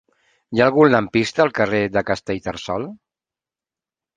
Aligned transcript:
Hi 0.55 0.61
ha 0.61 0.65
algun 0.69 0.89
lampista 0.93 1.45
al 1.45 1.53
carrer 1.59 1.81
de 1.99 2.03
Castellterçol? 2.09 2.89